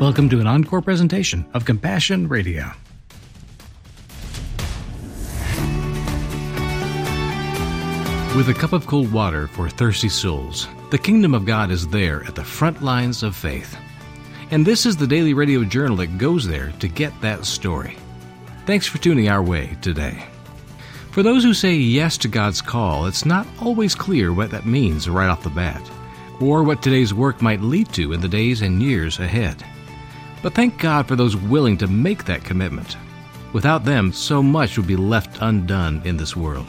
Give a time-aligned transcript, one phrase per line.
[0.00, 2.72] Welcome to an encore presentation of Compassion Radio.
[8.34, 12.24] With a cup of cold water for thirsty souls, the kingdom of God is there
[12.24, 13.76] at the front lines of faith.
[14.50, 17.98] And this is the daily radio journal that goes there to get that story.
[18.64, 20.24] Thanks for tuning our way today.
[21.10, 25.10] For those who say yes to God's call, it's not always clear what that means
[25.10, 25.82] right off the bat,
[26.40, 29.62] or what today's work might lead to in the days and years ahead.
[30.42, 32.96] But thank God for those willing to make that commitment.
[33.52, 36.66] Without them, so much would be left undone in this world.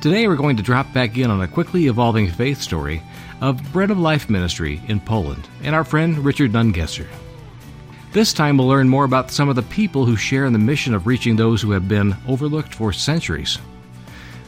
[0.00, 3.02] Today, we're going to drop back in on a quickly evolving faith story
[3.40, 7.06] of Bread of Life Ministry in Poland and our friend Richard Nungesser.
[8.12, 10.94] This time, we'll learn more about some of the people who share in the mission
[10.94, 13.58] of reaching those who have been overlooked for centuries.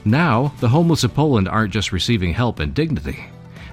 [0.05, 3.25] Now, the homeless of Poland aren't just receiving help and dignity.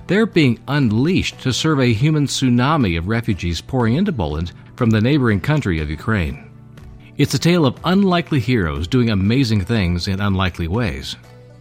[0.07, 5.01] They're being unleashed to serve a human tsunami of refugees pouring into Poland from the
[5.01, 6.49] neighboring country of Ukraine.
[7.17, 11.17] It's a tale of unlikely heroes doing amazing things in unlikely ways.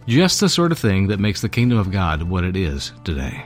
[0.07, 3.45] Just the sort of thing that makes the kingdom of God what it is today.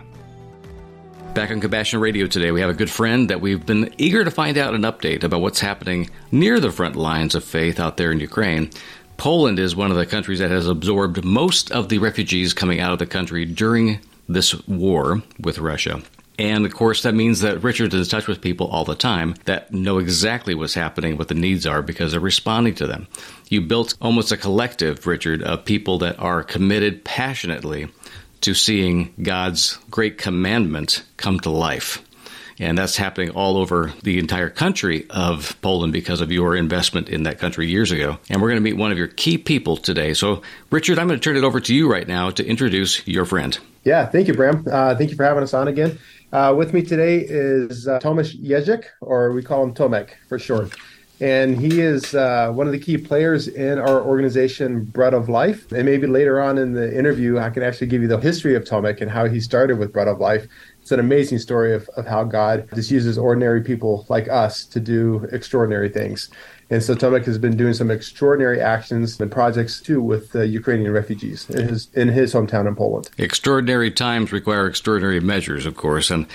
[1.33, 4.29] Back on Compassion Radio today, we have a good friend that we've been eager to
[4.29, 8.11] find out an update about what's happening near the front lines of faith out there
[8.11, 8.69] in Ukraine.
[9.17, 12.91] Poland is one of the countries that has absorbed most of the refugees coming out
[12.91, 13.99] of the country during
[14.33, 16.01] this war with Russia.
[16.39, 19.35] And of course, that means that Richard is in touch with people all the time
[19.45, 23.07] that know exactly what's happening, what the needs are, because they're responding to them.
[23.49, 27.89] You built almost a collective, Richard, of people that are committed passionately
[28.41, 32.01] to seeing God's great commandment come to life.
[32.59, 37.23] And that's happening all over the entire country of Poland because of your investment in
[37.23, 38.17] that country years ago.
[38.29, 40.13] And we're going to meet one of your key people today.
[40.13, 43.25] So, Richard, I'm going to turn it over to you right now to introduce your
[43.25, 43.59] friend.
[43.83, 44.63] Yeah, thank you, Bram.
[44.71, 45.97] Uh, thank you for having us on again.
[46.31, 50.75] Uh, with me today is uh, Tomasz Jesyk, or we call him Tomek for short.
[51.19, 55.71] And he is uh, one of the key players in our organization, Bread of Life.
[55.71, 58.63] And maybe later on in the interview, I can actually give you the history of
[58.63, 60.47] Tomek and how he started with Bread of Life.
[60.81, 64.79] It's an amazing story of, of how God just uses ordinary people like us to
[64.79, 66.29] do extraordinary things.
[66.71, 70.91] And so Tomek has been doing some extraordinary actions and projects too with uh, Ukrainian
[70.93, 73.09] refugees in his in his hometown in Poland.
[73.17, 76.25] Extraordinary times require extraordinary measures, of course, and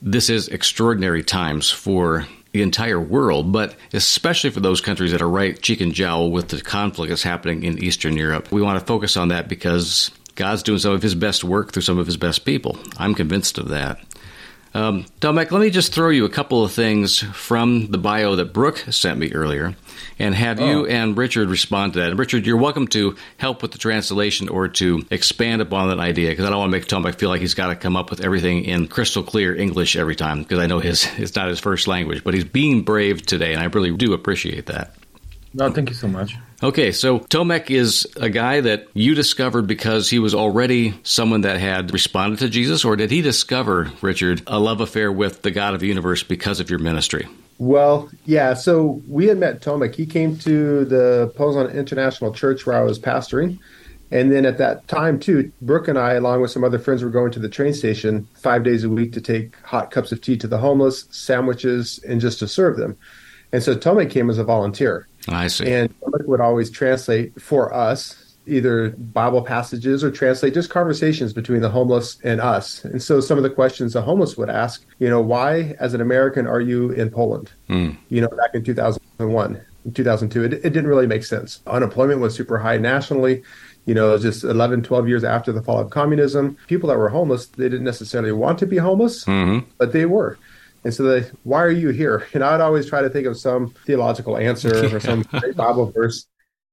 [0.00, 5.28] this is extraordinary times for the entire world, but especially for those countries that are
[5.28, 8.50] right cheek and jowl with the conflict that's happening in Eastern Europe.
[8.52, 11.82] We want to focus on that because God's doing some of his best work through
[11.82, 12.78] some of his best people.
[12.96, 13.98] I'm convinced of that.
[14.74, 18.52] Um, Tomek, let me just throw you a couple of things from the bio that
[18.52, 19.76] Brooke sent me earlier
[20.18, 20.66] and have oh.
[20.68, 22.10] you and Richard respond to that.
[22.10, 26.30] And Richard, you're welcome to help with the translation or to expand upon that idea
[26.30, 28.20] because I don't want to make Tomek feel like he's got to come up with
[28.20, 31.86] everything in crystal clear English every time because I know his it's not his first
[31.86, 34.96] language, but he's being brave today, and I really do appreciate that.
[35.52, 36.36] No, thank you so much.
[36.62, 41.60] Okay, so Tomek is a guy that you discovered because he was already someone that
[41.60, 45.74] had responded to Jesus, or did he discover, Richard, a love affair with the God
[45.74, 47.26] of the universe because of your ministry?
[47.58, 48.54] Well, yeah.
[48.54, 49.94] So we had met Tomek.
[49.94, 53.58] He came to the Poland International Church where I was pastoring.
[54.10, 57.10] And then at that time, too, Brooke and I, along with some other friends, were
[57.10, 60.36] going to the train station five days a week to take hot cups of tea
[60.36, 62.96] to the homeless, sandwiches, and just to serve them.
[63.52, 65.08] And so Tomek came as a volunteer.
[65.28, 65.70] I see.
[65.70, 65.94] And
[66.26, 72.18] would always translate for us either Bible passages or translate just conversations between the homeless
[72.24, 72.84] and us.
[72.84, 76.00] And so some of the questions the homeless would ask, you know, why as an
[76.00, 77.52] American are you in Poland?
[77.68, 77.96] Mm.
[78.08, 79.60] You know, back in 2001,
[79.94, 81.60] 2002, it, it didn't really make sense.
[81.66, 83.42] Unemployment was super high nationally.
[83.86, 87.46] You know, just 11, 12 years after the fall of communism, people that were homeless,
[87.46, 89.68] they didn't necessarily want to be homeless, mm-hmm.
[89.78, 90.38] but they were.
[90.84, 92.26] And so they, why are you here?
[92.34, 95.24] And I'd always try to think of some theological answer or some
[95.56, 96.26] Bible verse.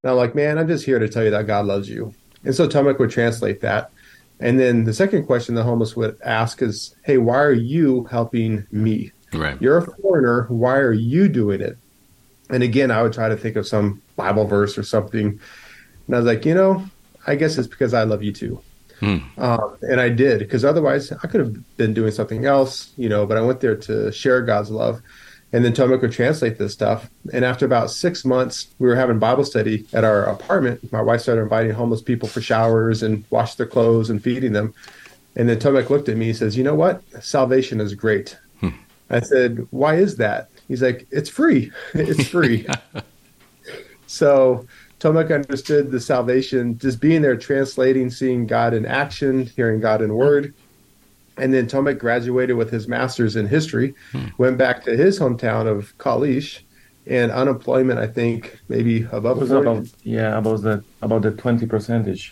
[0.03, 2.13] And I'm like, man, I'm just here to tell you that God loves you.
[2.43, 3.91] And so Tomek would translate that.
[4.39, 8.65] And then the second question the homeless would ask is, hey, why are you helping
[8.71, 9.11] me?
[9.33, 9.61] Right.
[9.61, 10.47] You're a foreigner.
[10.49, 11.77] Why are you doing it?
[12.49, 15.39] And again, I would try to think of some Bible verse or something.
[16.07, 16.85] And I was like, you know,
[17.27, 18.61] I guess it's because I love you too.
[19.01, 19.17] Hmm.
[19.37, 23.25] Um, and I did because otherwise I could have been doing something else, you know.
[23.25, 25.01] But I went there to share God's love,
[25.51, 27.09] and then Tomek would translate this stuff.
[27.33, 30.91] And after about six months, we were having Bible study at our apartment.
[30.91, 34.73] My wife started inviting homeless people for showers and wash their clothes and feeding them.
[35.35, 36.25] And then Tomek looked at me.
[36.25, 37.01] He says, "You know what?
[37.23, 38.69] Salvation is great." Hmm.
[39.09, 41.71] I said, "Why is that?" He's like, "It's free.
[41.95, 42.67] it's free."
[44.05, 44.67] so
[45.01, 50.13] Tomek understood the salvation, just being there, translating, seeing God in action, hearing God in
[50.13, 50.53] word.
[51.37, 54.27] And then Tomek graduated with his master's in history, hmm.
[54.37, 56.61] went back to his hometown of Kalisz,
[57.07, 62.31] and unemployment, I think, maybe above was about yeah about the about the twenty percentage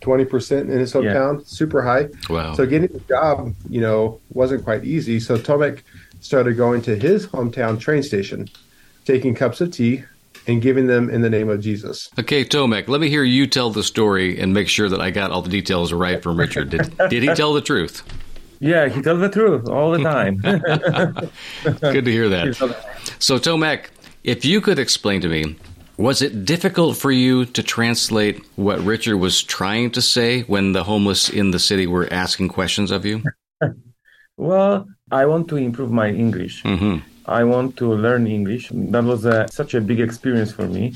[0.00, 1.44] twenty percent in his hometown, yeah.
[1.44, 2.08] super high.
[2.30, 2.54] Wow!
[2.54, 5.18] So getting a job, you know, wasn't quite easy.
[5.18, 5.82] So Tomek
[6.20, 8.48] started going to his hometown train station,
[9.04, 10.04] taking cups of tea,
[10.46, 12.08] and giving them in the name of Jesus.
[12.18, 15.30] Okay, Tomek, let me hear you tell the story and make sure that I got
[15.30, 16.70] all the details right from Richard.
[16.70, 18.02] Did, did he tell the truth?
[18.58, 20.36] Yeah, he tells the truth all the time.
[21.80, 22.82] Good to hear that.
[23.20, 23.86] So, Tomek,
[24.24, 25.56] if you could explain to me,
[25.96, 30.82] was it difficult for you to translate what Richard was trying to say when the
[30.82, 33.22] homeless in the city were asking questions of you?
[34.36, 36.64] well, I want to improve my English.
[36.64, 36.98] Mm-hmm.
[37.26, 38.70] I want to learn English.
[38.72, 40.94] That was a, such a big experience for me.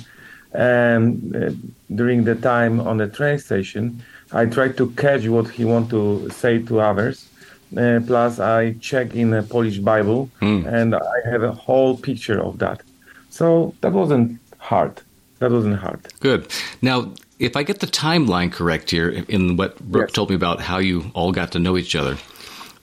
[0.52, 1.50] And uh,
[1.94, 6.28] during the time on the train station, I tried to catch what he want to
[6.30, 7.28] say to others.
[7.76, 10.66] Uh, plus, I check in a Polish Bible, mm.
[10.66, 12.82] and I have a whole picture of that.
[13.30, 15.00] So that wasn't hard.
[15.38, 16.00] That wasn't hard.
[16.18, 16.48] Good.
[16.82, 20.14] Now, if I get the timeline correct here in what Brooke yes.
[20.14, 22.18] told me about how you all got to know each other,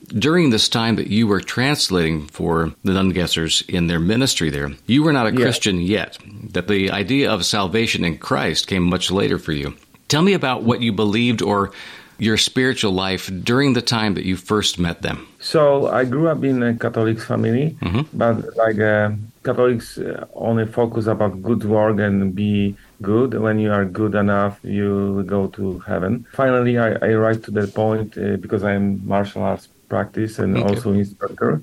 [0.07, 5.03] during this time that you were translating for the Nungessers in their ministry there, you
[5.03, 5.41] were not a yes.
[5.41, 6.17] Christian yet.
[6.53, 9.75] That the idea of salvation in Christ came much later for you.
[10.07, 11.71] Tell me about what you believed or
[12.19, 15.27] your spiritual life during the time that you first met them.
[15.39, 18.17] So I grew up in a Catholic family, mm-hmm.
[18.17, 19.11] but like uh,
[19.43, 23.33] Catholics uh, only focus about good work and be good.
[23.35, 26.25] When you are good enough, you go to heaven.
[26.33, 30.93] Finally, I, I arrived to that point uh, because I'm martial arts practice and also
[30.93, 31.61] instructor.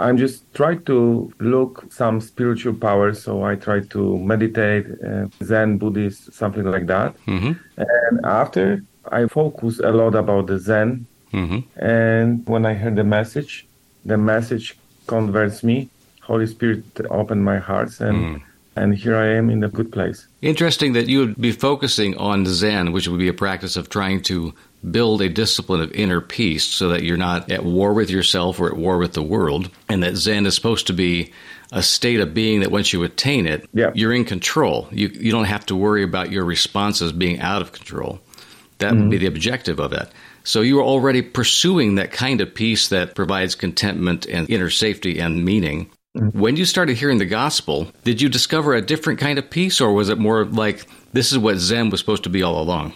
[0.00, 3.12] I'm just trying to look some spiritual power.
[3.14, 7.16] So I try to meditate, uh, Zen, Buddhist, something like that.
[7.26, 7.52] Mm-hmm.
[7.76, 11.06] And after I focus a lot about the Zen.
[11.32, 11.84] Mm-hmm.
[11.84, 13.66] And when I heard the message,
[14.04, 14.76] the message
[15.06, 15.88] converts me.
[16.22, 18.42] Holy Spirit opened my heart, and mm.
[18.80, 20.26] And here I am in a good place.
[20.42, 24.22] Interesting that you would be focusing on Zen, which would be a practice of trying
[24.22, 24.54] to
[24.90, 28.68] build a discipline of inner peace so that you're not at war with yourself or
[28.68, 31.32] at war with the world, and that Zen is supposed to be
[31.72, 33.90] a state of being that once you attain it, yeah.
[33.94, 34.88] you're in control.
[34.90, 38.20] You you don't have to worry about your responses being out of control.
[38.78, 39.00] That mm-hmm.
[39.00, 39.24] would be mm-hmm.
[39.24, 40.08] the objective of it.
[40.44, 45.18] So you are already pursuing that kind of peace that provides contentment and inner safety
[45.18, 45.90] and meaning.
[46.18, 49.92] When you started hearing the gospel, did you discover a different kind of peace, or
[49.92, 52.92] was it more like this is what Zen was supposed to be all along?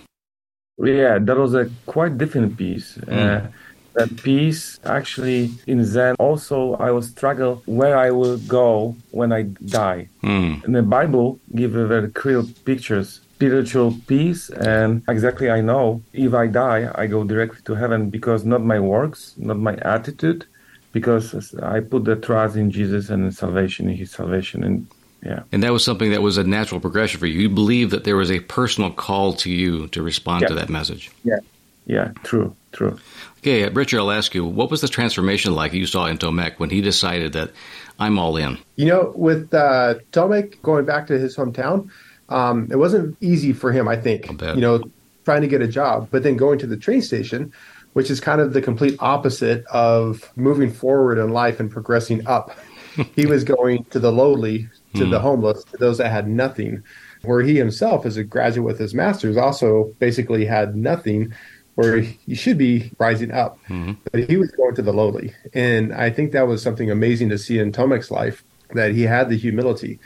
[0.78, 2.98] Yeah, that was a quite different peace.
[3.02, 3.44] Mm.
[3.44, 3.48] Uh,
[3.94, 9.42] that peace actually in Zen also I will struggle where I will go when I
[9.42, 10.08] die.
[10.22, 10.64] Mm.
[10.64, 16.46] And the Bible give very clear pictures spiritual peace and exactly I know if I
[16.46, 20.46] die I go directly to heaven because not my works, not my attitude,
[20.92, 24.86] because I put the trust in Jesus and in salvation in his salvation and
[25.24, 25.44] yeah.
[25.52, 27.42] And that was something that was a natural progression for you.
[27.42, 30.48] You believe that there was a personal call to you to respond yeah.
[30.48, 31.12] to that message.
[31.22, 31.38] Yeah.
[31.86, 32.98] Yeah, true, true.
[33.38, 36.70] Okay, Richard, I'll ask you, what was the transformation like you saw in Tomek when
[36.70, 37.50] he decided that
[37.98, 38.58] I'm all in?
[38.76, 41.90] You know, with uh, Tomek going back to his hometown,
[42.28, 44.84] um, it wasn't easy for him, I think, you know,
[45.24, 47.52] trying to get a job, but then going to the train station,
[47.92, 52.56] which is kind of the complete opposite of moving forward in life and progressing up.
[53.16, 55.22] he was going to the lowly, to the hmm.
[55.22, 56.82] homeless, to those that had nothing,
[57.22, 61.32] where he himself, as a graduate with his master's, also basically had nothing
[61.74, 63.58] where he should be rising up.
[63.68, 63.92] Mm-hmm.
[64.10, 65.34] But he was going to the lowly.
[65.54, 68.44] And I think that was something amazing to see in Tomek's life
[68.74, 69.98] that he had the humility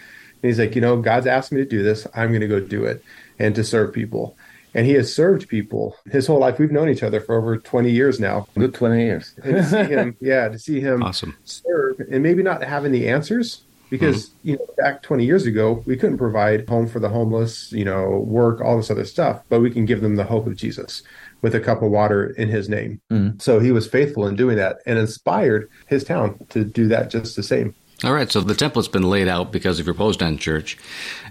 [0.43, 2.07] and he's like, you know, God's asked me to do this.
[2.15, 3.03] I'm going to go do it
[3.39, 4.37] and to serve people.
[4.77, 6.59] And he has served people his whole life.
[6.59, 8.47] We've known each other for over 20 years now.
[8.59, 9.35] Good 20 years.
[9.43, 11.35] and to see him, yeah, to see him awesome.
[11.45, 14.49] serve and maybe not having the answers because, mm-hmm.
[14.51, 18.19] you know, back 20 years ago, we couldn't provide home for the homeless, you know,
[18.27, 21.03] work, all this other stuff, but we can give them the hope of Jesus
[21.41, 23.01] with a cup of water in his name.
[23.11, 23.39] Mm-hmm.
[23.39, 27.37] So he was faithful in doing that and inspired his town to do that just
[27.37, 27.75] the same.
[28.05, 30.77] All right, so the template's been laid out because of your Poznan church.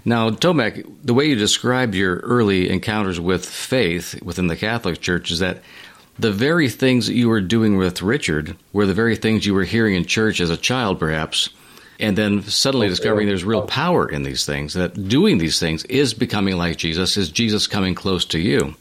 [0.04, 5.30] Now, Tomek, the way you described your early encounters with faith within the Catholic Church
[5.30, 5.62] is that
[6.18, 9.62] the very things that you were doing with Richard were the very things you were
[9.62, 11.50] hearing in church as a child, perhaps,
[11.98, 16.14] and then suddenly discovering there's real power in these things, that doing these things is
[16.14, 18.74] becoming like Jesus, is Jesus coming close to you.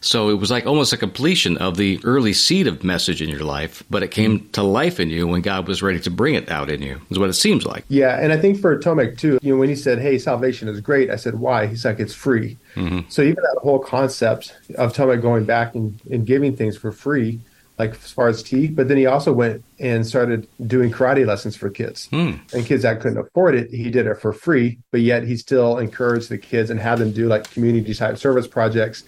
[0.00, 3.44] So it was like almost a completion of the early seed of message in your
[3.44, 6.50] life, but it came to life in you when God was ready to bring it
[6.50, 7.84] out in you, is what it seems like.
[7.88, 8.18] Yeah.
[8.18, 11.10] And I think for Tomek too, you know, when he said, Hey, salvation is great,
[11.10, 11.66] I said, Why?
[11.66, 12.56] He's like, It's free.
[12.76, 13.00] Mm-hmm.
[13.10, 17.40] So even that whole concept of Tomek going back and, and giving things for free
[17.80, 18.64] like as far as tea.
[18.78, 20.40] But then he also went and started
[20.74, 22.32] doing karate lessons for kids Hmm.
[22.54, 23.66] and kids that couldn't afford it.
[23.82, 27.10] He did it for free, but yet he still encouraged the kids and had them
[27.20, 28.98] do like community type service projects.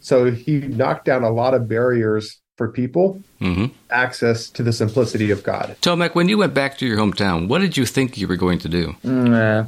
[0.00, 2.24] So he knocked down a lot of barriers
[2.58, 3.06] for people
[3.40, 5.66] hmm access to the simplicity of God.
[5.80, 8.60] Tomek, when you went back to your hometown, what did you think you were going
[8.66, 8.84] to do?
[9.04, 9.62] Mm, uh,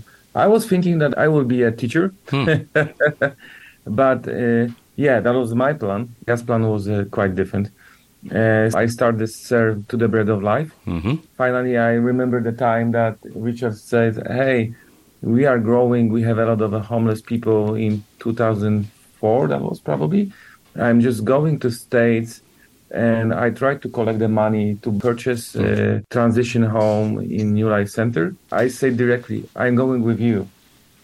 [0.45, 2.05] I was thinking that I would be a teacher,
[4.03, 4.67] but uh,
[5.05, 6.01] yeah, that was my plan.
[6.27, 7.71] God's plan was uh, quite different.
[8.33, 10.71] Uh, I started to serve to the bread of life.
[10.85, 14.75] hmm Finally, I remember the time that Richard said, "Hey,
[15.23, 16.09] we are growing.
[16.09, 19.49] We have a lot of uh, homeless people in 2004.
[19.49, 20.33] That was probably.
[20.77, 22.43] I'm just going to states."
[22.93, 27.89] And I tried to collect the money to purchase a transition home in New Life
[27.91, 28.35] Center.
[28.53, 30.49] I said directly, I'm going with you.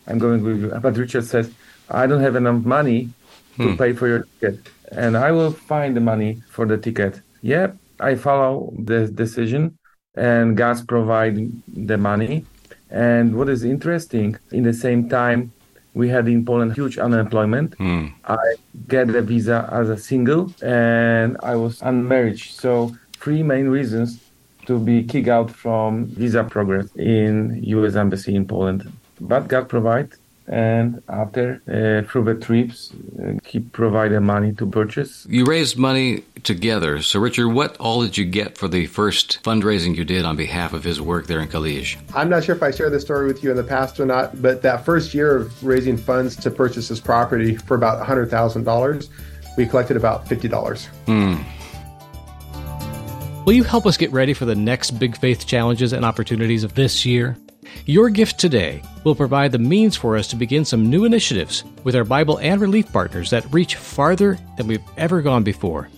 [0.06, 0.68] I'm going with you.
[0.80, 1.50] But Richard says,
[1.90, 3.10] I don't have enough money
[3.58, 4.68] to pay for your ticket.
[4.90, 7.20] And I will find the money for the ticket.
[7.42, 9.78] Yep, I follow the decision
[10.14, 12.44] and God provide the money.
[12.90, 15.52] And what is interesting, in the same time,
[15.94, 17.74] we had in Poland huge unemployment.
[17.74, 18.08] Hmm.
[18.24, 18.36] I
[18.88, 22.38] get a visa as a single and I was unmarried.
[22.38, 24.20] So three main reasons
[24.66, 27.94] to be kicked out from visa progress in U.S.
[27.96, 28.90] Embassy in Poland.
[29.20, 30.10] But God provide,
[30.46, 35.26] and after uh, through the trips, uh, He provided money to purchase.
[35.28, 37.02] You raised money together.
[37.02, 40.72] So, Richard, what all did you get for the first fundraising you did on behalf
[40.72, 41.96] of his work there in Kalisz?
[42.14, 44.40] I'm not sure if I shared this story with you in the past or not,
[44.42, 49.08] but that first year of raising funds to purchase this property for about $100,000,
[49.56, 51.46] we collected about $50.
[53.44, 56.74] Will you help us get ready for the next big faith challenges and opportunities of
[56.74, 57.36] this year?
[57.86, 61.96] Your gift today will provide the means for us to begin some new initiatives with
[61.96, 65.88] our Bible and relief partners that reach farther than we've ever gone before.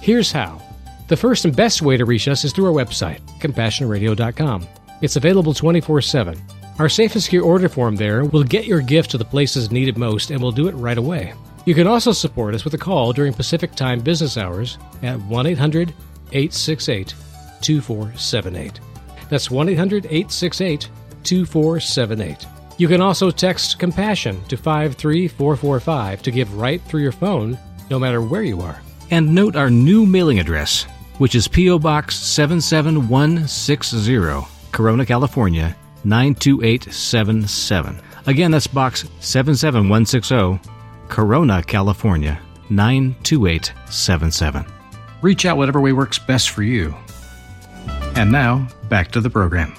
[0.00, 0.60] Here's how.
[1.08, 4.66] The first and best way to reach us is through our website, compassionradio.com.
[5.02, 6.40] It's available 24 7.
[6.78, 9.98] Our safe and secure order form there will get your gift to the places needed
[9.98, 11.34] most and we'll do it right away.
[11.66, 15.46] You can also support us with a call during Pacific Time business hours at 1
[15.46, 15.92] 800
[16.32, 17.14] 868
[17.60, 18.80] 2478.
[19.28, 20.88] That's 1 800 868
[21.24, 22.46] 2478.
[22.78, 27.58] You can also text Compassion to 53445 to give right through your phone,
[27.90, 28.80] no matter where you are.
[29.10, 30.84] And note our new mailing address,
[31.18, 31.78] which is P.O.
[31.78, 38.00] Box 77160, Corona, California 92877.
[38.26, 40.58] Again, that's Box 77160,
[41.08, 44.64] Corona, California 92877.
[45.22, 46.94] Reach out whatever way works best for you.
[48.16, 49.74] And now, back to the program.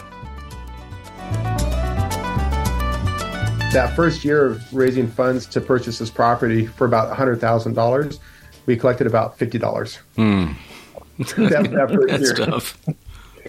[3.73, 8.19] That first year of raising funds to purchase this property for about $100,000,
[8.65, 9.97] we collected about $50.
[10.17, 12.33] that, that first That's year.
[12.47, 12.77] tough.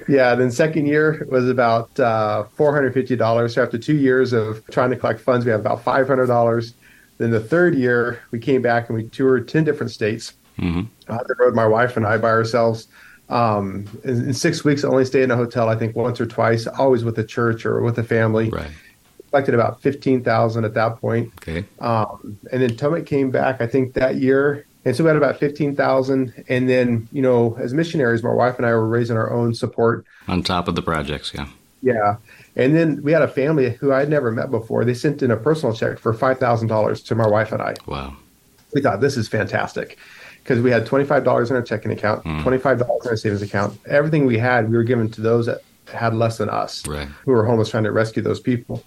[0.08, 3.52] Yeah, then second year was about uh, $450.
[3.54, 6.72] So after two years of trying to collect funds, we have about $500.
[7.18, 10.34] Then the third year, we came back and we toured 10 different states.
[10.58, 10.86] Mhm.
[11.08, 12.86] Uh, the road, my wife and I by ourselves.
[13.28, 16.26] Um, in, in six weeks, I only stayed in a hotel, I think once or
[16.26, 18.50] twice, always with a church or with a family.
[18.50, 18.70] Right.
[19.32, 21.32] Collected about 15000 at that point.
[21.38, 21.64] Okay.
[21.80, 24.66] Um, and then Tomek came back, I think, that year.
[24.84, 26.44] And so we had about 15,000.
[26.50, 30.04] And then, you know, as missionaries, my wife and I were raising our own support.
[30.28, 31.46] On top of the projects, yeah.
[31.80, 32.16] Yeah.
[32.56, 34.84] And then we had a family who I'd never met before.
[34.84, 37.74] They sent in a personal check for $5,000 to my wife and I.
[37.86, 38.14] Wow.
[38.74, 39.96] We thought this is fantastic
[40.42, 43.78] because we had $25 in our checking account, $25 in our savings account.
[43.86, 47.08] Everything we had, we were given to those that had less than us Right.
[47.24, 48.82] who were homeless trying to rescue those people.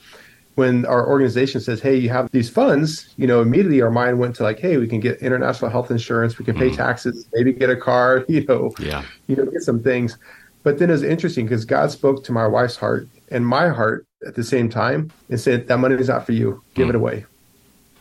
[0.56, 4.36] When our organization says, "Hey, you have these funds," you know, immediately our mind went
[4.38, 6.76] to like, "Hey, we can get international health insurance, we can pay mm.
[6.76, 9.04] taxes, maybe get a car, you know, Yeah.
[9.28, 10.18] you know, get some things."
[10.64, 14.08] But then it was interesting because God spoke to my wife's heart and my heart
[14.26, 16.62] at the same time and said, "That money is not for you.
[16.74, 17.00] Give it mm.
[17.00, 17.26] away."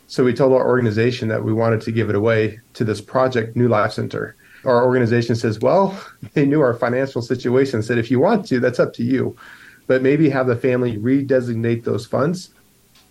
[0.07, 3.57] So we told our organization that we wanted to give it away to this project,
[3.57, 4.37] New Life Center.
[4.65, 5.99] Our organization says, well,
[6.35, 9.37] they knew our financial situation, said, if you want to, that's up to you.
[9.87, 12.51] But maybe have the family redesignate those funds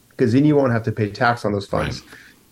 [0.09, 2.01] because then you won't have to pay tax on those funds,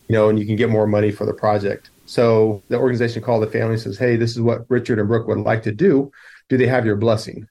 [0.08, 1.90] you know, and you can get more money for the project.
[2.06, 5.28] So the organization called the family and says, hey, this is what Richard and Brooke
[5.28, 6.12] would like to do.
[6.50, 7.48] Do they have your blessing?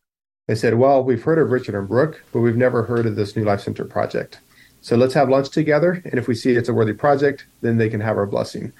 [0.46, 3.36] They said, well, we've heard of Richard and Brooke, but we've never heard of this
[3.36, 4.40] New Life Center project.
[4.80, 6.02] So let's have lunch together.
[6.04, 8.72] And if we see it's a worthy project, then they can have our blessing.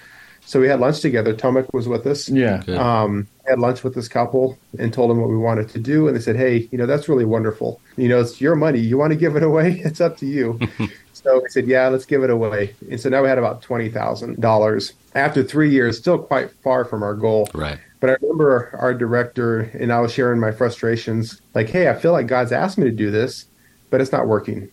[0.47, 1.35] So we had lunch together.
[1.35, 2.29] Tomek was with us.
[2.29, 2.63] Yeah.
[2.65, 2.79] Good.
[2.79, 6.07] Um, had lunch with this couple and told them what we wanted to do.
[6.07, 7.81] And they said, hey, you know, that's really wonderful.
[7.97, 8.79] You know, it's your money.
[8.79, 9.83] You want to give it away?
[9.91, 10.59] It's up to you.
[11.13, 12.75] so we said, yeah, let's give it away.
[12.91, 14.93] And so now we had about $20,000.
[15.15, 17.49] After three years, still quite far from our goal.
[17.53, 17.79] Right.
[17.99, 22.13] But I remember our director and I was sharing my frustrations like, hey, I feel
[22.13, 23.47] like God's asked me to do this,
[23.91, 24.71] but it's not working.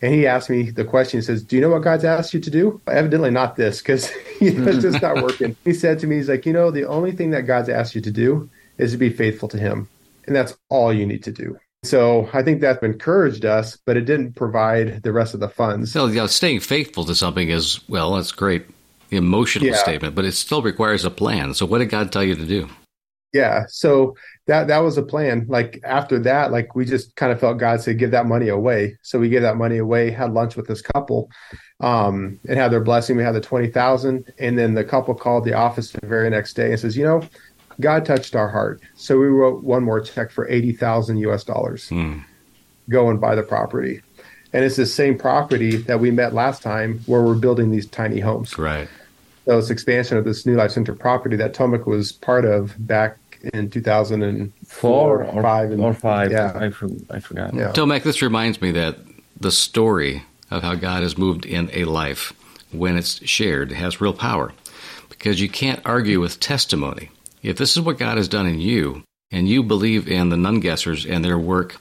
[0.00, 1.18] And he asked me the question.
[1.18, 4.10] He says, "Do you know what God's asked you to do?" Evidently, not this, because
[4.40, 5.56] you know, it's just not working.
[5.64, 8.00] he said to me, "He's like, you know, the only thing that God's asked you
[8.02, 9.88] to do is to be faithful to Him,
[10.26, 14.04] and that's all you need to do." So I think that encouraged us, but it
[14.04, 15.92] didn't provide the rest of the funds.
[15.92, 18.66] So, staying faithful to something is well, that's great,
[19.10, 19.76] emotional yeah.
[19.76, 21.54] statement, but it still requires a plan.
[21.54, 22.68] So, what did God tell you to do?
[23.32, 23.66] Yeah.
[23.68, 24.16] So
[24.46, 25.46] that that was a plan.
[25.48, 28.96] Like after that, like we just kind of felt God said, give that money away.
[29.02, 31.30] So we gave that money away, had lunch with this couple,
[31.80, 33.16] um, and had their blessing.
[33.16, 34.32] We had the twenty thousand.
[34.38, 37.22] And then the couple called the office the very next day and says, you know,
[37.80, 38.80] God touched our heart.
[38.94, 41.88] So we wrote one more check for eighty thousand US dollars.
[41.88, 42.20] Hmm.
[42.88, 44.00] Go and buy the property.
[44.54, 48.20] And it's the same property that we met last time where we're building these tiny
[48.20, 48.56] homes.
[48.56, 48.88] Right.
[49.48, 53.16] So it's expansion of this New Life Center property that Tomek was part of back
[53.54, 56.30] in 2004 or five and, or five.
[56.30, 57.54] Yeah, I, I forgot.
[57.54, 57.72] Yeah.
[57.72, 58.98] Tomek, this reminds me that
[59.40, 62.34] the story of how God has moved in a life
[62.72, 64.52] when it's shared has real power
[65.08, 67.08] because you can't argue with testimony.
[67.42, 71.10] If this is what God has done in you, and you believe in the Nungessers
[71.10, 71.76] and their work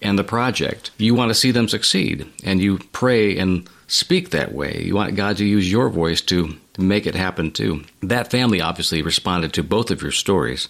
[0.00, 4.52] and the project, you want to see them succeed, and you pray and speak that
[4.52, 4.82] way.
[4.84, 7.84] You want God to use your voice to make it happen too.
[8.02, 10.68] That family obviously responded to both of your stories.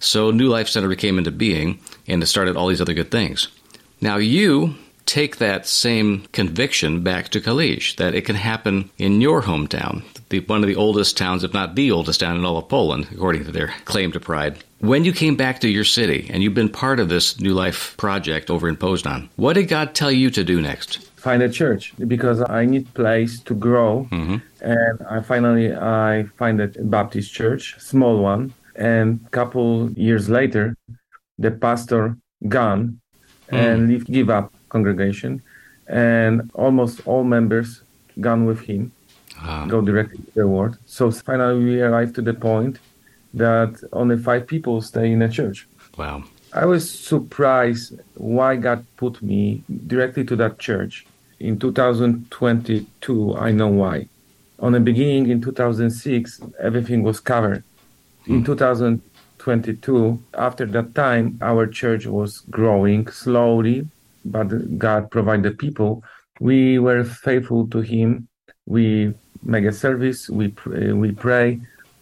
[0.00, 3.48] So New Life Center came into being and it started all these other good things.
[4.00, 4.74] Now you
[5.06, 10.40] take that same conviction back to Kalisz, that it can happen in your hometown, the,
[10.40, 13.44] one of the oldest towns, if not the oldest town in all of Poland, according
[13.44, 14.62] to their claim to pride.
[14.80, 17.96] When you came back to your city and you've been part of this New Life
[17.96, 21.08] project over in Poznan, what did God tell you to do next?
[21.26, 24.38] Find a church because I need place to grow, mm-hmm.
[24.60, 30.76] and I finally I find a Baptist church, small one, and couple years later,
[31.44, 32.16] the pastor
[32.46, 33.00] gone
[33.50, 33.58] mm.
[33.58, 35.42] and leave, give up congregation,
[35.88, 37.82] and almost all members
[38.20, 38.92] gone with him,
[39.40, 39.66] ah.
[39.66, 40.78] go directly to the world.
[40.86, 42.78] So finally, we arrived to the point
[43.34, 45.66] that only five people stay in a church.
[45.98, 46.22] Wow.
[46.52, 51.04] I was surprised why God put me directly to that church.
[51.38, 54.08] In 2022, I know why.
[54.58, 57.62] On the beginning in 2006, everything was covered
[58.24, 58.36] hmm.
[58.36, 63.86] in 2022, after that time, our church was growing slowly,
[64.24, 66.02] but God provided people.
[66.40, 68.28] We were faithful to Him.
[68.64, 70.30] We make a service.
[70.30, 71.60] We pray, eh, we pray.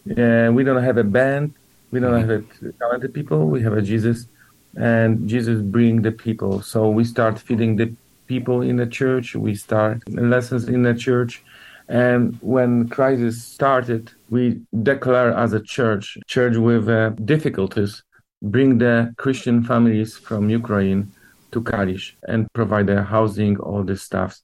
[0.09, 1.55] Uh, we don't have a band.
[1.91, 2.31] We don't hmm.
[2.31, 3.49] have a talented people.
[3.49, 4.29] We have a Jesus,
[4.77, 6.63] and Jesus bring the people.
[6.63, 7.93] So we start feeding the
[8.27, 9.35] people in the church.
[9.35, 11.43] We start lessons in the church
[11.89, 18.03] and when crisis started, we declare as a church, church with uh, difficulties,
[18.43, 21.13] bring the Christian families from Ukraine
[21.53, 24.41] to Kalisz and provide their housing, all this stuff.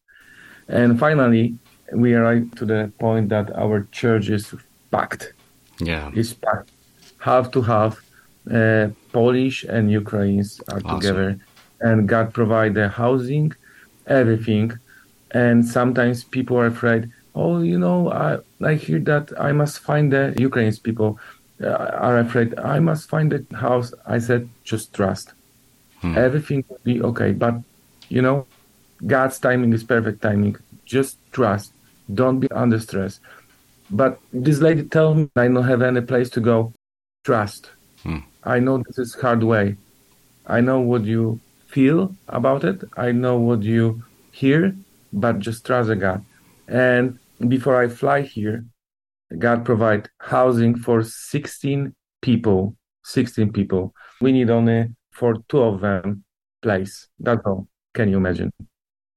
[0.69, 1.57] And finally,
[1.93, 4.55] we arrived to the point that our church is
[4.91, 5.33] packed.
[5.81, 6.71] Yeah, it's packed,
[7.19, 8.05] half to half.
[8.51, 11.01] Uh, Polish and Ukrainians are awesome.
[11.01, 11.39] together,
[11.81, 13.53] and God provide the housing,
[14.07, 14.73] everything.
[15.33, 20.13] And sometimes people are afraid oh, you know, I, I hear that I must find
[20.13, 21.19] the Ukrainian people
[21.63, 22.59] uh, are afraid.
[22.59, 23.93] I must find the house.
[24.07, 25.33] I said, just trust.
[26.01, 26.17] Hmm.
[26.17, 27.33] Everything will be okay.
[27.33, 27.55] But,
[28.09, 28.47] you know,
[29.07, 30.57] God's timing is perfect timing.
[30.85, 31.73] Just trust.
[32.13, 33.21] Don't be under stress.
[33.91, 36.73] But this lady told me I don't have any place to go.
[37.25, 37.71] Trust.
[38.03, 38.21] Hmm.
[38.45, 39.77] I know this is hard way.
[40.47, 41.39] I know what you
[41.71, 42.83] feel about it.
[42.97, 44.03] I know what you
[44.33, 44.75] hear,
[45.13, 46.25] but just trust God.
[46.69, 48.65] And before I fly here,
[49.39, 52.77] God provide housing for 16 people.
[53.05, 53.95] 16 people.
[54.21, 56.25] We need only for two of them
[56.63, 57.09] place.
[57.19, 57.67] That's all.
[57.95, 58.53] Can you imagine?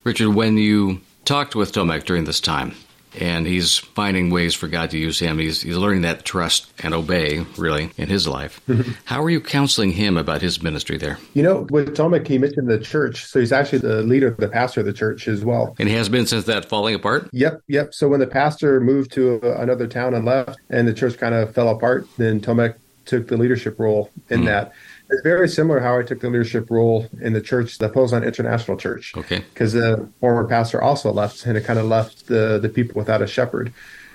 [0.04, 2.74] Richard, when you talked with Tomek during this time,
[3.20, 5.40] and he's finding ways for God to use him.
[5.40, 8.62] He's, he's learning that trust and obey, really, in his life.
[8.68, 8.92] Mm-hmm.
[9.06, 11.18] How are you counseling him about his ministry there?
[11.34, 13.26] You know, with Tomek, he mentioned the church.
[13.26, 15.76] So he's actually the leader, the pastor of the church as well.
[15.80, 17.30] And he has been since that falling apart?
[17.32, 17.94] Yep, yep.
[17.94, 21.54] So when the pastor moved to another town and left, and the church kind of
[21.54, 24.46] fell apart, then Tomek took the leadership role in mm.
[24.46, 24.74] that.
[25.14, 28.78] It's very similar how I took the leadership role in the church, the Poznan International
[28.78, 29.14] Church.
[29.16, 29.44] Okay.
[29.54, 33.22] Because the former pastor also left, and it kind of left the the people without
[33.22, 33.74] a shepherd.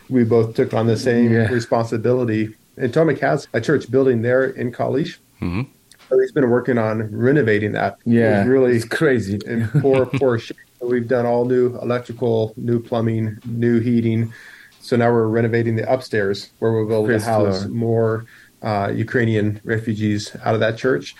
[0.08, 1.48] We both took on the same yeah.
[1.48, 2.54] responsibility.
[2.76, 5.18] And Tomek has a church building there in Kalisz.
[5.40, 5.62] Mm-hmm.
[6.08, 7.98] So he's been working on renovating that.
[8.04, 10.56] Yeah, it's really it's crazy in poor, poor shape.
[10.80, 14.32] So we've done all new electrical, new plumbing, new heating.
[14.80, 17.74] So now we're renovating the upstairs where we'll be able to house floor.
[17.74, 18.26] more
[18.62, 21.14] uh, Ukrainian refugees out of that church.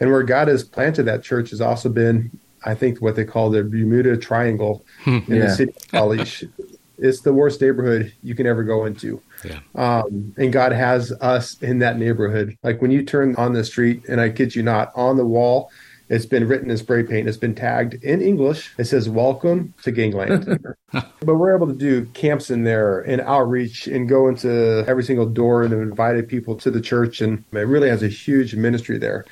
[0.00, 2.30] And where God has planted that church has also been,
[2.64, 5.46] I think, what they call the Bermuda Triangle in Yeah.
[5.46, 6.48] the city of Kalisz.
[6.98, 9.20] it's the worst neighborhood you can ever go into.
[9.44, 9.60] Yeah.
[9.74, 12.56] Um, and God has us in that neighborhood.
[12.62, 15.70] Like when you turn on the street, and I kid you not, on the wall,
[16.08, 17.28] it's been written in spray paint.
[17.28, 18.72] It's been tagged in English.
[18.78, 20.58] It says "Welcome to Gangland."
[20.92, 25.26] but we're able to do camps in there and outreach and go into every single
[25.26, 28.98] door and have invited people to the church, and it really has a huge ministry
[28.98, 29.24] there.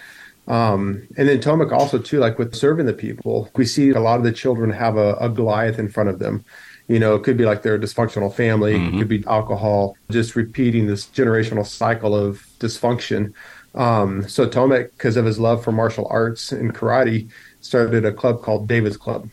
[0.49, 4.19] Um, and then Tomek also too, like with serving the people, we see a lot
[4.19, 6.45] of the children have a, a Goliath in front of them.
[6.89, 10.89] You know, it could be like their dysfunctional family, it could be alcohol, just repeating
[10.89, 13.33] this generational cycle of dysfunction.
[13.75, 17.31] Um, so Tomek, because of his love for martial arts and karate,
[17.61, 19.29] started a club called David's Club.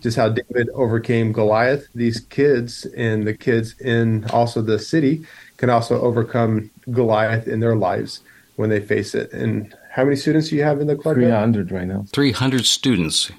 [0.00, 1.86] Just how David overcame Goliath.
[1.94, 5.24] These kids and the kids in also the city
[5.56, 8.20] can also overcome Goliath in their lives
[8.56, 9.32] when they face it.
[9.32, 11.14] And how many students do you have in the club?
[11.14, 12.04] 300 right now.
[12.12, 13.30] 300 students.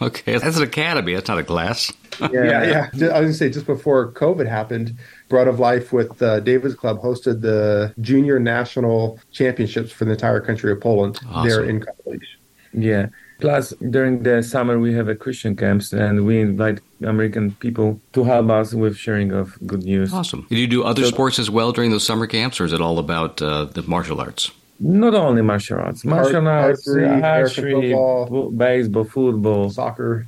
[0.00, 1.14] Okay, that's an academy.
[1.14, 1.92] That's not a class.
[2.20, 2.90] yeah, yeah.
[2.94, 4.96] Ju- I was gonna say just before COVID happened,
[5.34, 10.40] Bread of Life with uh, David's Club hosted the junior national championships for the entire
[10.48, 11.48] country of Poland Awesome.
[11.48, 12.28] there in Kalisz.
[12.72, 13.06] Yeah.
[13.40, 13.64] Plus,
[13.96, 18.48] during the summer, we have a Christian camps, and we invite American people to help
[18.60, 20.08] us with sharing of good news.
[20.14, 20.46] Awesome.
[20.50, 22.80] Did you do other So- sports as well during those summer camps, or is it
[22.86, 24.52] all about uh, the martial arts?
[24.78, 28.50] Not only martial arts, martial arts, archery, American archery, football.
[28.66, 29.70] baseball, football.
[29.70, 30.26] Soccer.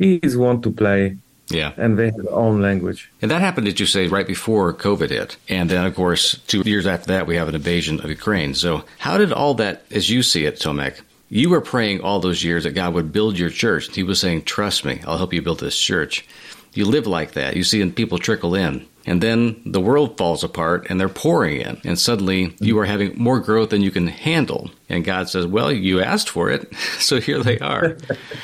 [0.00, 1.16] Kids want to play,
[1.50, 1.72] Yeah.
[1.76, 3.10] and they have their own language.
[3.22, 5.36] And that happened, did you say, right before COVID hit?
[5.48, 8.54] And then, of course, two years after that, we have an invasion of Ukraine.
[8.54, 12.42] So, how did all that, as you see it, Tomek, you were praying all those
[12.44, 13.94] years that God would build your church.
[13.94, 16.26] He was saying, Trust me, I'll help you build this church.
[16.74, 17.56] You live like that.
[17.56, 18.86] You see people trickle in.
[19.06, 21.80] And then the world falls apart and they're pouring in.
[21.84, 24.70] And suddenly you are having more growth than you can handle.
[24.90, 26.70] And God says, Well, you asked for it.
[27.00, 27.96] So here they are.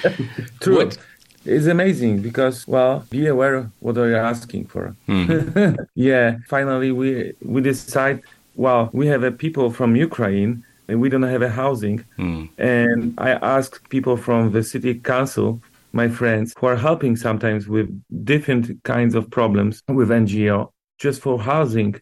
[0.61, 0.77] True.
[0.87, 0.99] What-
[1.45, 4.97] It's amazing because, well, be aware what are you asking for.
[5.07, 5.75] Hmm.
[5.95, 8.23] yeah, finally we we decide,
[8.55, 12.05] well, we have a people from Ukraine and we don't have a housing.
[12.17, 12.47] Hmm.
[12.59, 15.61] And I ask people from the city council,
[15.93, 17.89] my friends, who are helping sometimes with
[18.25, 21.95] different kinds of problems with NGO, just for housing.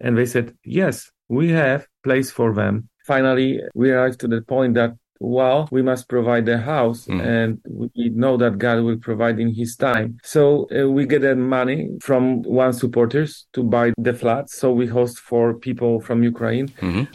[0.00, 2.88] And they said, yes, we have place for them.
[3.06, 8.10] Finally, we arrived to the point that well, we must provide a house and we
[8.10, 10.18] know that God will provide in his time.
[10.22, 14.58] So uh, we get the money from one supporters to buy the flats.
[14.58, 16.68] So we host for people from Ukraine.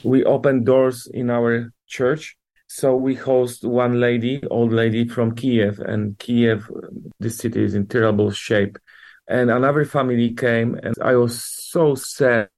[0.03, 2.35] We open doors in our church.
[2.67, 6.69] So we host one lady, old lady from Kiev and Kiev,
[7.19, 8.77] this city is in terrible shape.
[9.27, 12.49] And another family came and I was so sad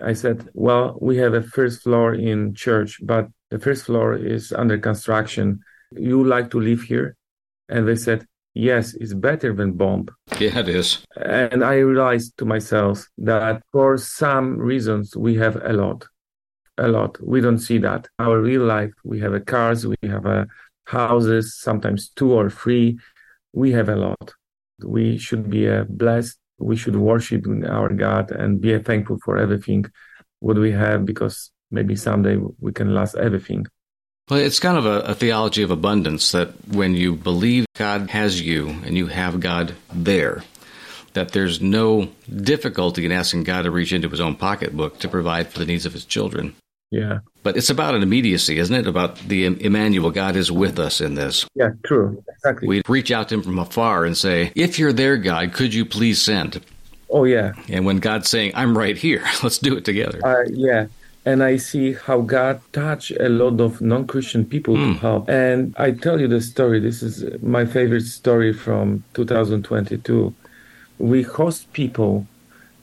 [0.00, 4.52] I said, well, we have a first floor in church, but the first floor is
[4.52, 5.60] under construction.
[5.92, 7.16] You like to live here?
[7.68, 10.08] And they said, yes, it's better than bomb.
[10.38, 11.04] yeah, it is.
[11.16, 16.06] And I realized to myself that for some reasons we have a lot,
[16.78, 17.18] a lot.
[17.22, 18.08] We don't see that.
[18.18, 20.46] Our real life, we have a cars, we have a
[20.84, 22.98] houses, sometimes two or three.
[23.52, 24.32] We have a lot.
[24.84, 26.38] We should be uh, blessed.
[26.58, 29.86] We should worship our God and be thankful for everything
[30.40, 33.66] what we have because maybe someday we can lose everything.
[34.28, 38.40] Well, it's kind of a, a theology of abundance that when you believe God has
[38.40, 40.42] you and you have God there,
[41.12, 45.48] that there's no difficulty in asking God to reach into his own pocketbook to provide
[45.48, 46.56] for the needs of his children.
[46.90, 47.20] Yeah.
[47.42, 48.86] But it's about an immediacy, isn't it?
[48.86, 51.46] About the Emmanuel, God is with us in this.
[51.54, 52.22] Yeah, true.
[52.28, 52.68] Exactly.
[52.68, 55.84] We reach out to him from afar and say, If you're there, God, could you
[55.84, 56.64] please send?
[57.08, 57.52] oh, yeah.
[57.68, 60.20] And when God's saying, I'm right here, let's do it together.
[60.26, 60.86] Uh, yeah.
[61.26, 65.28] And I see how God touched a lot of non-Christian people to help.
[65.28, 66.78] And I tell you the story.
[66.78, 70.32] This is my favorite story from 2022.
[70.98, 72.28] We host people,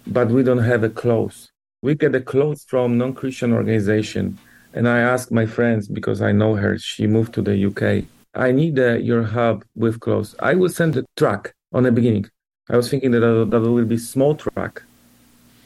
[0.06, 1.52] but we don't have a clothes.
[1.82, 4.38] We get the clothes from non-Christian organization.
[4.74, 6.78] And I ask my friends because I know her.
[6.78, 8.06] She moved to the UK.
[8.36, 10.36] I need uh, your help with clothes.
[10.40, 12.26] I will send a truck on the beginning.
[12.70, 14.84] I was thinking that that will be small truck.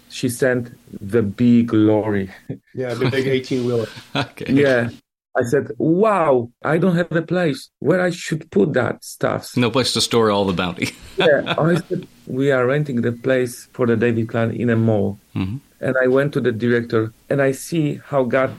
[0.10, 2.30] She sent the big lorry.
[2.74, 3.88] Yeah, the big 18 wheeler.
[4.16, 4.54] Okay.
[4.54, 4.90] yeah.
[5.36, 9.58] I said, wow, I don't have a place where I should put that stuff.
[9.58, 10.90] No place to store all the bounty.
[11.18, 11.56] yeah.
[11.58, 15.20] I said, we are renting the place for the David Clan in a mall.
[15.36, 15.58] Mm-hmm.
[15.80, 18.54] And I went to the director and I see how God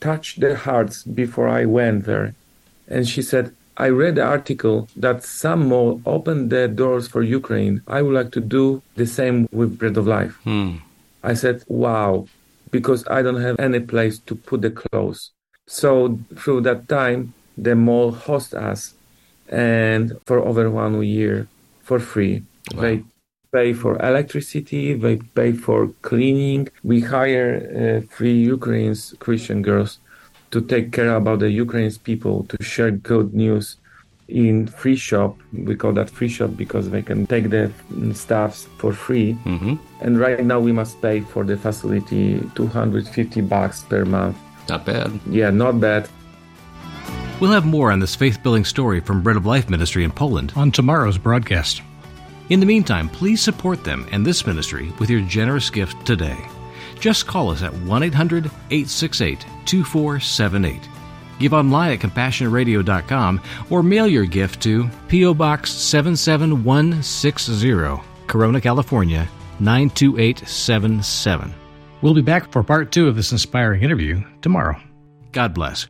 [0.00, 2.34] touched their hearts before I went there.
[2.88, 7.80] And she said, I read the article that some mall opened their doors for Ukraine.
[7.86, 10.34] I would like to do the same with Bread of Life.
[11.30, 12.26] I said, wow,
[12.70, 15.30] because I don't have any place to put the clothes.
[15.66, 18.80] So through that time, the mall host us
[19.48, 21.48] and for over one year
[21.82, 22.42] for free.
[22.74, 22.82] Wow.
[22.82, 23.04] They
[23.50, 26.68] pay for electricity, they pay for cleaning.
[26.82, 29.92] We hire uh, three Ukrainians, Christian girls,
[30.50, 33.76] to take care about the Ukrainian people, to share good news
[34.28, 35.36] in free shop.
[35.52, 37.72] We call that free shop because they can take the
[38.14, 39.34] stuffs for free.
[39.44, 39.74] Mm-hmm.
[40.00, 44.36] And right now we must pay for the facility 250 bucks per month.
[44.68, 45.18] Not bad.
[45.28, 46.08] Yeah, not bad.
[47.40, 50.52] We'll have more on this faith building story from Bread of Life Ministry in Poland
[50.56, 51.82] on tomorrow's broadcast.
[52.50, 56.36] In the meantime, please support them and this ministry with your generous gift today.
[57.00, 60.88] Just call us at 1 800 868 2478.
[61.38, 65.32] Give online at CompassionRadio.com or mail your gift to P.O.
[65.34, 69.26] Box 77160, Corona, California
[69.58, 71.54] 92877.
[72.02, 74.78] We'll be back for part two of this inspiring interview tomorrow.
[75.32, 75.86] God bless.